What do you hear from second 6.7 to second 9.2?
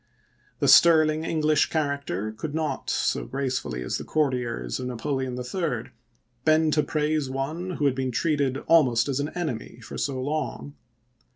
to praise one who had been treated almost as